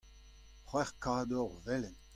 c'hwec'h 0.67 0.95
kador 1.03 1.49
velen. 1.65 1.95